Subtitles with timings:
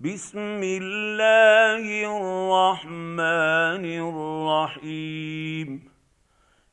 [0.00, 5.90] بسم الله الرحمن الرحيم.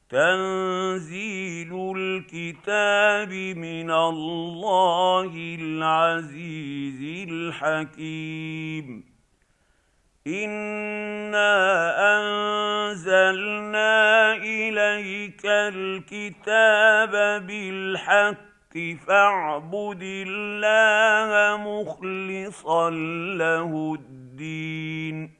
[0.10, 5.32] تنزيل الكتاب من الله
[5.62, 9.04] العزيز الحكيم.
[10.28, 11.56] إنا
[12.20, 13.92] أنزلنا
[14.36, 17.12] إليك الكتاب
[17.48, 22.90] بالحق فاعبد الله مخلصا
[23.38, 25.34] له الدين.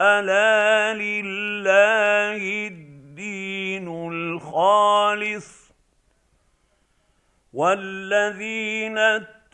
[0.00, 5.72] ألا لله الدين الخالص
[7.52, 8.98] والذين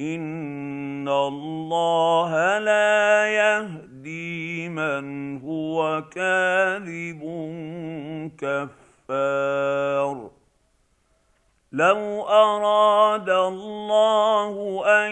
[0.00, 7.22] ان الله لا يهدي من هو كاذب
[8.38, 10.30] كفار.
[11.72, 15.10] لو اراد الله ان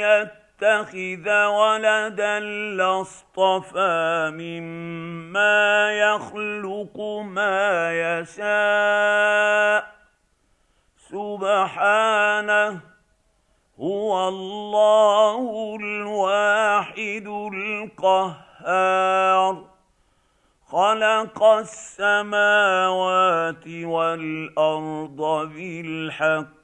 [0.00, 2.40] يتخذ ولدا
[2.76, 9.94] لاصطفى مما يخلق ما يشاء.
[10.96, 12.93] سبحانه
[13.80, 17.26] هو الله الواحد
[18.62, 19.64] القهار.
[20.66, 22.48] خلق السماوات
[23.68, 26.54] والأرض بالحق.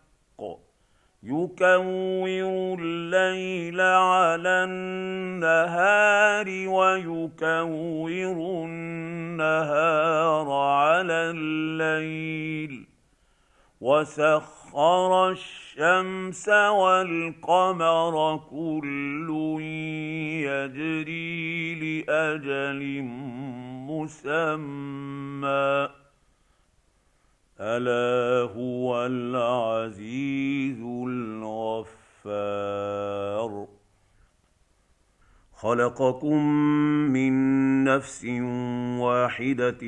[1.23, 8.11] يكور الليل على النهار ويكور
[8.65, 12.87] النهار على الليل.
[13.81, 19.29] وسخر الشمس والقمر كل
[20.41, 23.03] يجري لأجل
[23.91, 25.89] مسمى.
[27.61, 30.81] ألا هو العزيز
[32.29, 33.67] الغفار.
[35.55, 36.45] خلقكم
[37.13, 37.35] من
[37.85, 38.25] نفس
[38.99, 39.81] واحدة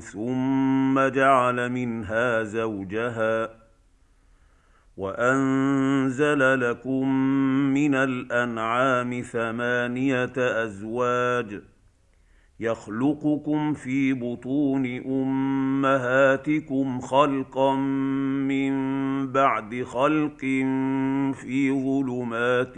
[0.00, 3.69] ثم جعل منها زوجها.
[5.00, 7.08] وأنزل لكم
[7.74, 11.62] من الأنعام ثمانية أزواج
[12.60, 17.74] يخلقكم في بطون أمهاتكم خلقا
[18.50, 18.72] من
[19.32, 20.40] بعد خلق
[21.34, 22.74] في ظلمات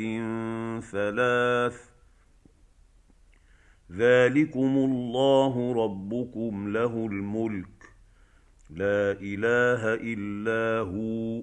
[0.84, 1.88] ثلاث
[3.92, 7.66] ذلكم الله ربكم له الملك
[8.70, 11.42] لا إله إلا هو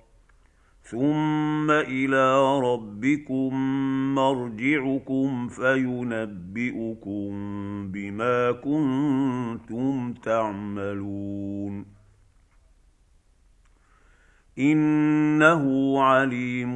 [0.83, 3.53] ثم إلى ربكم
[4.15, 7.31] مرجعكم فينبئكم
[7.91, 11.85] بما كنتم تعملون
[14.59, 16.75] انه عليم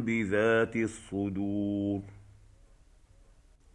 [0.00, 2.19] بذات الصدور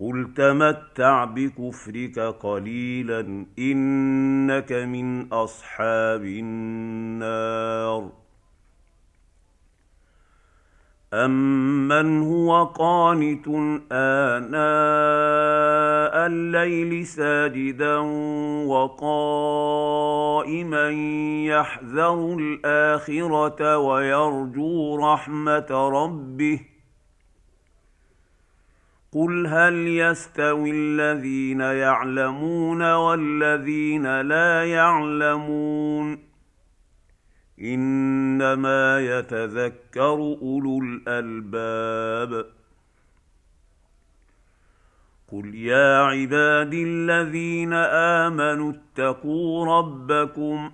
[0.00, 8.10] قل تمتع بكفرك قليلا انك من اصحاب النار
[11.14, 13.48] امن هو قانت
[13.92, 14.56] اناء
[16.26, 17.96] الليل ساجدا
[18.66, 20.10] وقائما
[21.46, 26.60] يحذر الاخره ويرجو رحمه ربه
[29.16, 36.18] قل هل يستوي الذين يعلمون والذين لا يعلمون
[37.60, 42.46] انما يتذكر اولو الالباب
[45.32, 47.72] قل يا عبادي الذين
[48.22, 50.72] امنوا اتقوا ربكم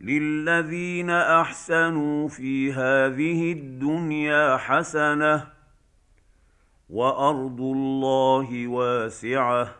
[0.00, 5.55] للذين احسنوا في هذه الدنيا حسنه
[6.88, 9.74] وأرض الله واسعة.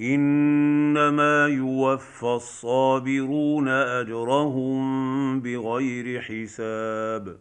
[0.00, 7.38] إنما يوفى الصابرون أجرهم بغير حساب.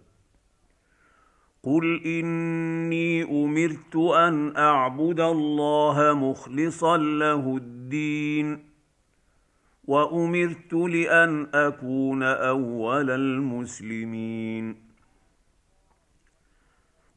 [1.64, 8.70] قل إني أمرت أن أعبد الله مخلصا له الدين
[9.88, 14.89] وأمرت لأن أكون أول المسلمين.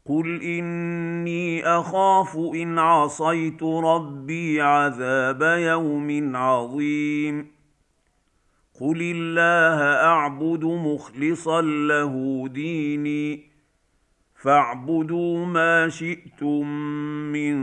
[0.06, 7.46] قل اني اخاف ان عصيت ربي عذاب يوم عظيم
[8.81, 13.52] قل الله اعبد مخلصا له ديني
[14.34, 16.66] فاعبدوا ما شئتم
[17.32, 17.56] من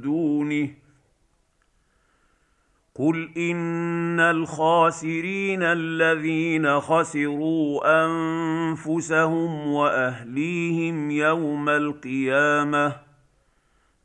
[0.00, 0.81] دونه
[2.94, 12.96] قل ان الخاسرين الذين خسروا انفسهم واهليهم يوم القيامه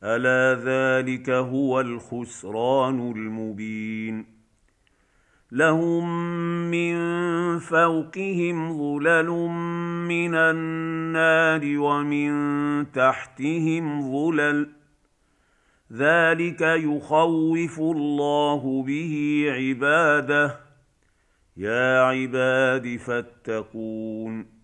[0.04, 4.26] الا ذلك هو الخسران المبين
[5.52, 6.10] لهم
[6.72, 6.98] من
[7.60, 9.30] فوقهم ظلل
[10.08, 14.77] من النار ومن تحتهم ظلل
[15.94, 20.60] ذلك يخوف الله به عباده.
[21.58, 24.58] يا عباد فاتقون.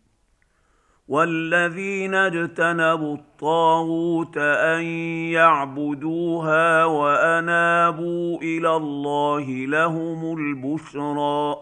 [1.07, 4.83] والذين اجتنبوا الطاغوت أن
[5.31, 11.55] يعبدوها وأنابوا إلى الله لهم البشرى.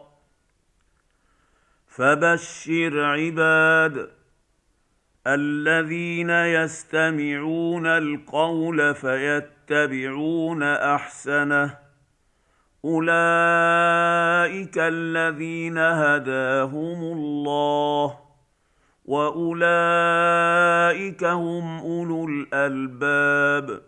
[1.88, 4.12] فبشر عباد
[5.28, 8.96] الذين يستمعون القول
[9.72, 11.78] فيتبعون أحسنه.
[12.86, 18.18] أولئك الذين هداهم الله
[19.06, 19.64] وأولئك
[21.24, 23.82] هم أولو الألباب.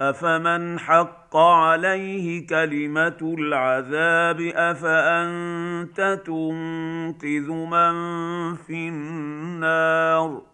[0.00, 7.94] أفمن حق عليه كلمة العذاب أفأنت تنقذ من
[8.54, 10.53] في النار؟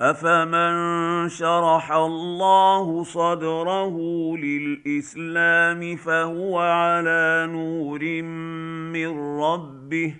[0.00, 3.96] افمن شرح الله صدره
[4.36, 8.22] للاسلام فهو على نور
[8.92, 10.14] من ربه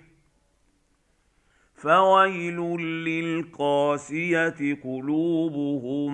[1.75, 2.57] فويل
[3.05, 6.11] للقاسيه قلوبهم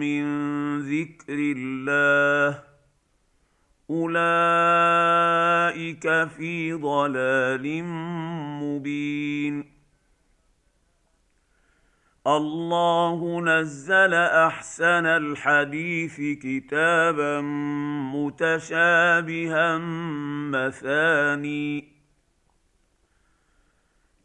[0.00, 0.24] من
[0.80, 2.62] ذكر الله
[3.90, 5.24] اولئك
[6.28, 7.84] في ضلال
[8.62, 9.13] مبين
[12.26, 17.40] الله نزل أحسن الحديث كتابا
[18.14, 19.78] متشابها
[20.50, 21.94] مثاني.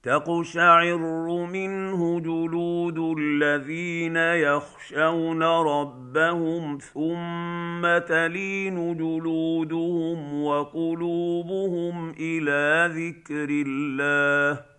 [0.04, 0.98] تقشعر
[1.46, 14.79] منه جلود الذين يخشون ربهم ثم تلين جلودهم وقلوبهم إلى ذكر الله.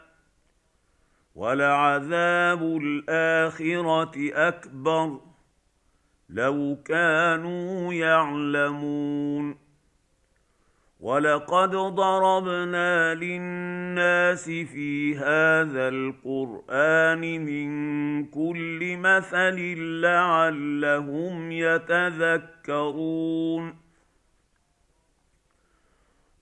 [1.41, 5.19] ولعذاب الآخرة أكبر
[6.29, 9.55] لو كانوا يعلمون.
[10.99, 23.01] ولقد ضربنا للناس في هذا القرآن من كل مثل لعلهم يتذكرون.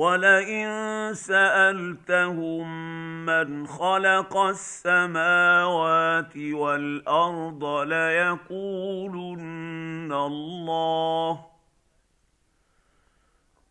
[0.00, 0.68] ولئن
[1.14, 2.66] سألتهم
[3.26, 9.42] من خلق السماوات والأرض ليقولن
[10.12, 11.49] الله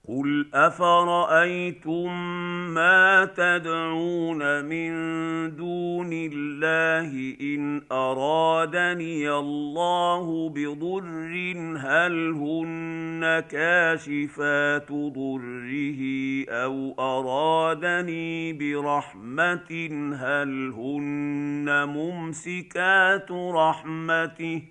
[0.09, 2.09] قل افرايتم
[2.73, 4.91] ما تدعون من
[5.55, 11.29] دون الله ان ارادني الله بضر
[11.77, 16.01] هل هن كاشفات ضره
[16.49, 19.71] أو ارادني برحمه
[20.21, 24.61] هل هن ممسكات رحمته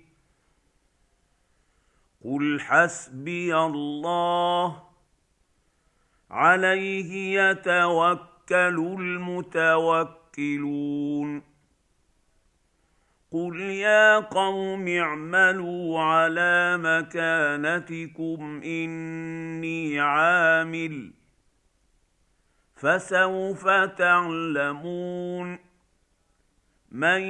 [2.23, 4.88] قل حسبي الله
[6.31, 10.29] عليه يتوكل المتوكلون.
[13.31, 21.11] قل يا قوم اعملوا على مكانتكم اني عامل
[22.75, 25.59] فسوف تعلمون.
[26.91, 27.21] من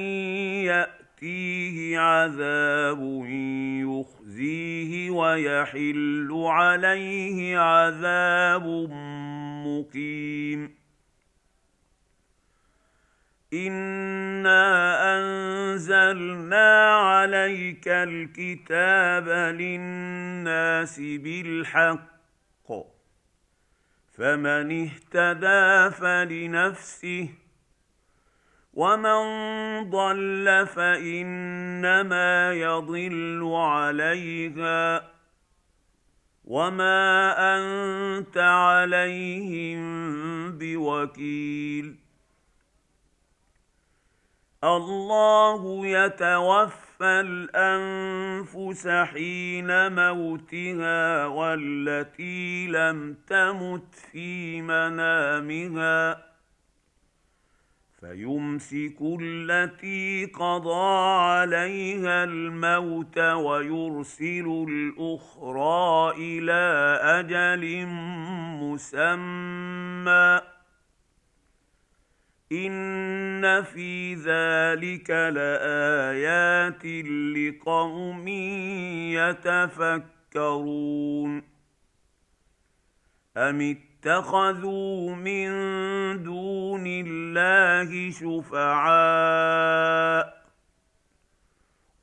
[1.22, 3.00] يأتيه عذاب
[3.84, 8.66] يخزيه ويحل عليه عذاب
[9.66, 10.74] مقيم.
[13.52, 14.64] انا
[15.18, 22.10] انزلنا عليك الكتاب للناس بالحق
[24.12, 27.28] فمن اهتدى فلنفسه
[28.80, 29.22] ومن
[29.90, 35.10] ضل فانما يضل عليها
[36.44, 39.80] وما انت عليهم
[40.58, 41.96] بوكيل
[44.64, 56.29] الله يتوفى الانفس حين موتها والتي لم تمت في منامها
[58.00, 67.86] فيمسك التي قضى عليها الموت ويرسل الأخرى إلى أجل
[68.62, 70.40] مسمى.
[72.52, 76.86] ان في ذلك لايات
[77.36, 78.28] لقوم
[80.34, 81.42] يتفكرون.
[83.36, 85.50] ام اتخذوا من
[86.22, 89.60] دون الله شفعاء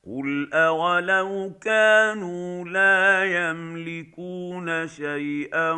[0.05, 5.71] قل أولو كانوا لا يملكون شيئا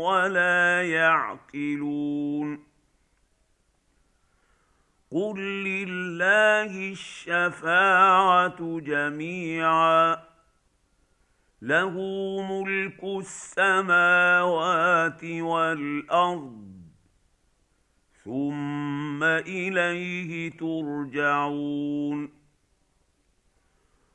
[0.00, 2.64] ولا يعقلون
[5.10, 10.28] قل لله الشفاعة جميعا
[11.62, 11.92] له
[12.50, 16.68] ملك السماوات والأرض.
[18.24, 22.38] ثم إليه ترجعون.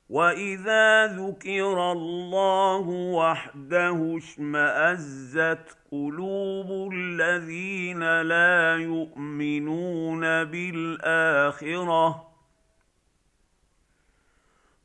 [0.10, 12.33] وإذا ذكر الله وحده اشمأزت قلوب الذين لا يؤمنون بالآخرة.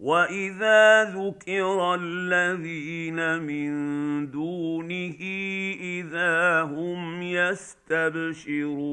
[0.00, 5.16] واذا ذكر الذين من دونه
[5.80, 8.88] اذا هم يستبشرون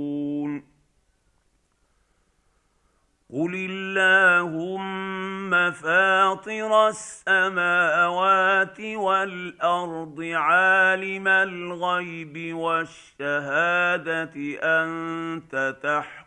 [3.33, 16.24] قل اللهم فاطر السماوات والارض عالم الغيب والشهاده انت تحكم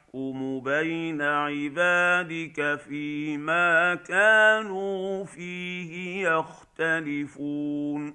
[0.60, 8.14] بين عبادك فيما كانوا فيه يختلفون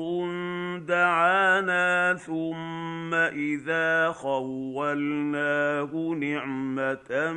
[0.87, 7.31] دعانا ثم اذا خولناه نعمه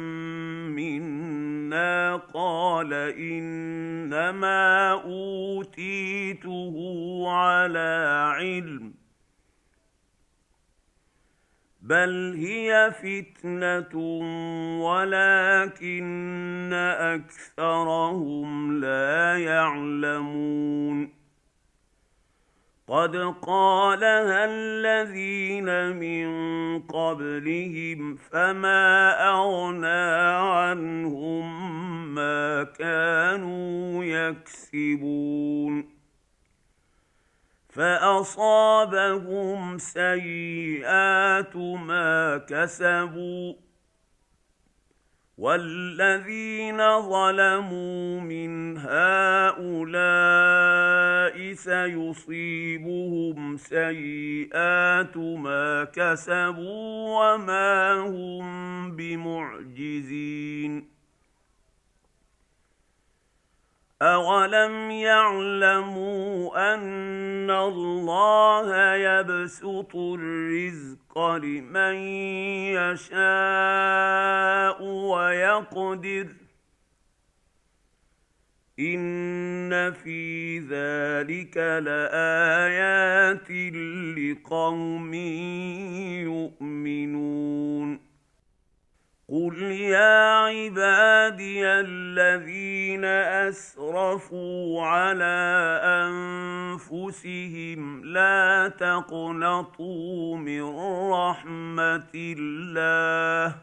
[0.67, 6.75] منا قال انما اوتيته
[7.29, 9.02] على علم
[11.83, 13.99] بل هي فتنه
[14.83, 21.23] ولكن اكثرهم لا يعلمون
[22.89, 26.29] قد قالها الذين من
[26.81, 31.45] قبلهم فما اغنى عنهم
[32.15, 35.92] ما كانوا يكسبون
[37.73, 43.55] فاصابهم سيئات ما كسبوا
[45.39, 49.73] والذين ظلموا من هؤلاء
[51.55, 60.93] سيصيبهم سيئات ما كسبوا وما هم بمعجزين
[64.03, 71.95] اولم يعلموا ان الله يبسط الرزق لمن
[72.75, 76.27] يشاء ويقدر
[78.81, 83.51] ان في ذلك لايات
[84.19, 85.15] لقوم
[86.25, 88.12] يؤمنون
[89.33, 93.05] قل يا عبادي الذين
[93.49, 95.81] اسرفوا على
[96.85, 100.63] انفسهم لا تقنطوا من
[101.13, 103.55] رحمه الله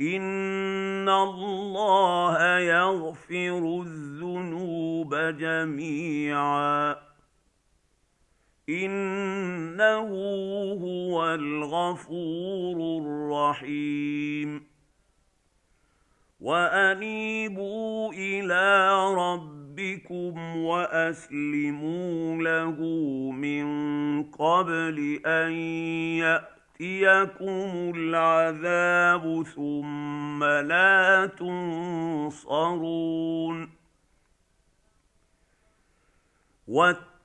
[0.00, 7.09] ان الله يغفر الذنوب جميعا
[8.70, 10.08] إنه
[10.82, 14.70] هو الغفور الرحيم.
[16.40, 22.80] وأنيبوا إلى ربكم وأسلموا له
[23.30, 23.66] من
[24.24, 25.52] قبل أن
[26.80, 32.70] يأتيكم العذاب ثم لا تنصرون.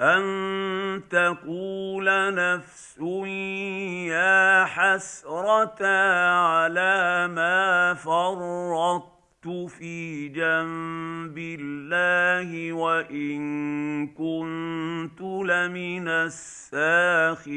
[0.00, 2.98] ان تقول نفس
[4.08, 17.56] يا حسره على ما فرطت في جنب الله وان كنت لمن الساخرين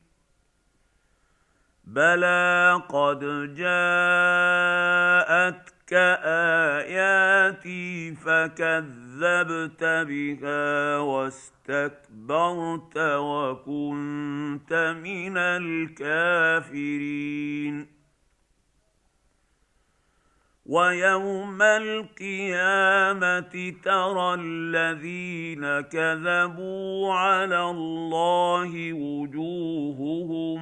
[1.93, 3.19] بلى قد
[3.55, 3.61] جاءتك
[6.83, 14.73] اياتي فكذبت بها واستكبرت وكنت
[15.03, 17.21] من الكافرين
[20.65, 30.61] ويوم القيامه ترى الذين كذبوا على الله وجوههم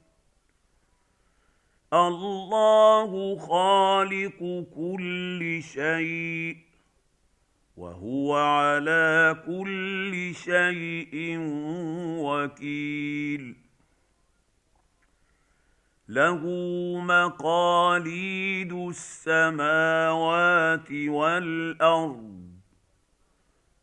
[1.93, 6.57] الله خالق كل شيء
[7.77, 11.37] وهو على كل شيء
[12.23, 13.55] وكيل.
[16.09, 16.41] له
[17.01, 20.11] مقاليد السماوات
[20.91, 22.50] والأرض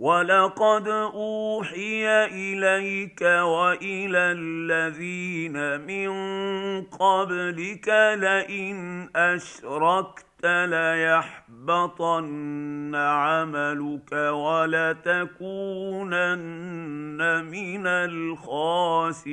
[0.00, 6.10] ولقد اوحي اليك والى الذين من
[6.82, 12.24] قبلك لئن اشركت ليحبطن
[12.94, 15.20] عملك ولتكونن
[17.44, 19.30] من الخاسرين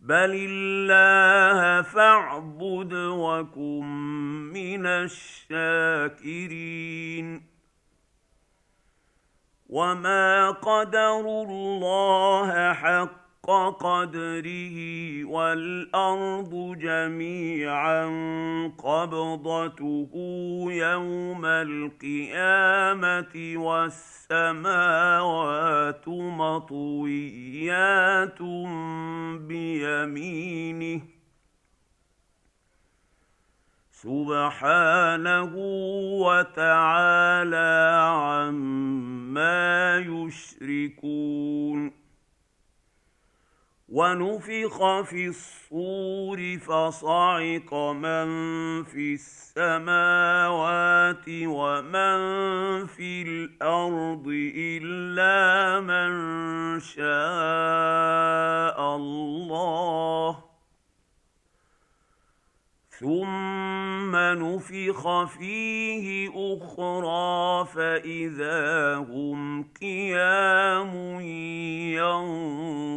[0.00, 3.84] بل الله فاعبد وكن
[4.52, 4.86] من
[5.46, 6.40] الشاكرين
[9.68, 13.20] وما قدروا الله حق
[13.80, 14.78] قدره
[15.24, 18.04] والارض جميعا
[18.78, 20.10] قبضته
[20.70, 24.88] يوم القيامه والسماوات
[26.38, 27.60] مطويات
[29.80, 31.00] بيمينه.
[33.92, 35.52] سبحانه
[36.24, 41.99] وتعالى عما يشركون.
[43.90, 48.28] ونفخ في الصور فصعق من
[48.84, 52.20] في السماوات ومن
[52.86, 54.26] في الأرض
[54.56, 56.10] إلا من
[56.80, 57.06] شاء
[58.96, 60.49] الله.
[63.00, 71.20] ثم نفخ فيه أخرى فاذا هم قيام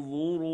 [0.04, 0.54] ينظرون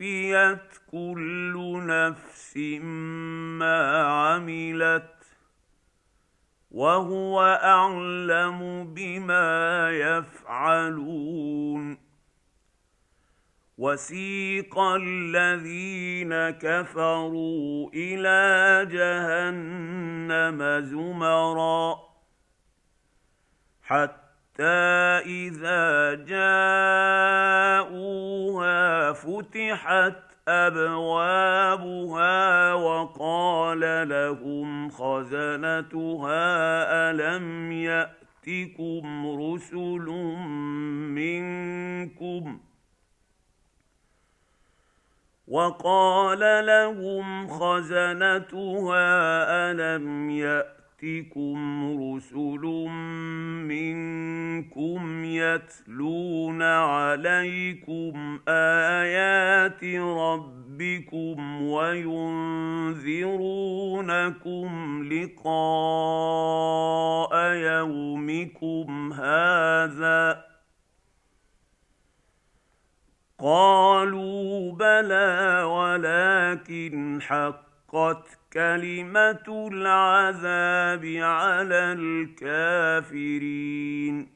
[0.00, 2.56] ووفيت كل نفس
[3.58, 5.14] ما عملت
[6.70, 11.98] وهو اعلم بما يفعلون
[13.78, 21.98] وسيق الذين كفروا إلى جهنم زمرا
[23.82, 24.27] حتى
[24.60, 28.02] إذا جاءوها
[29.12, 30.14] فتحت
[30.48, 32.28] أبوابها
[32.74, 36.40] وقال لهم خزنتها
[37.10, 40.06] ألم يأتكم رسل
[41.14, 42.68] منكم ۖ
[45.48, 49.00] وقال لهم خزنتها
[49.70, 51.58] الم يات ياتكم
[52.02, 52.64] رسل
[53.70, 62.28] منكم يتلون عليكم آيات ربكم وينذرونكم
[65.12, 65.52] لقاء
[67.54, 70.44] يومكم هذا
[73.38, 77.22] قالوا بلى ولكن
[77.92, 81.92] حقت كلمه العذاب على
[82.38, 84.28] الكافرين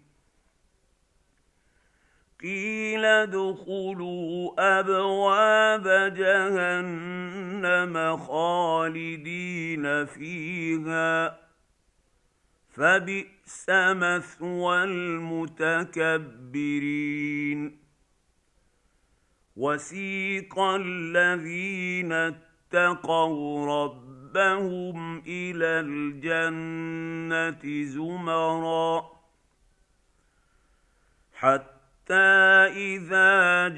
[2.43, 11.39] قيل ادخلوا ابواب جهنم خالدين فيها
[12.69, 16.23] فبئس مثوى المتكبرين
[19.57, 29.11] وسيق الذين اتقوا ربهم إلى الجنة زمرا
[31.35, 32.15] حتى
[32.73, 33.69] إذا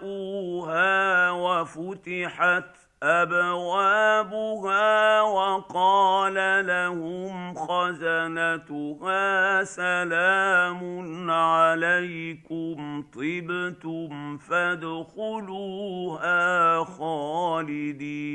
[0.00, 9.24] جاءوها وفتحت أبوابها وقال لهم خزنتها
[9.64, 15.84] سلام عليكم طبتم فادخلوها
[16.84, 18.34] خالدين.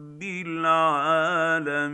[0.23, 1.91] العالمين